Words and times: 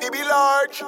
PB 0.00 0.14
large. 0.28 0.82